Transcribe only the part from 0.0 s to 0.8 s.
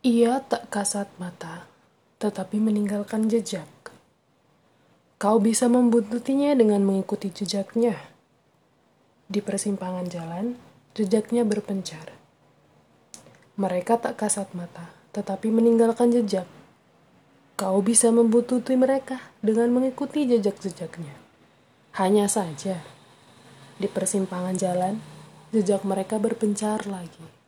Ia tak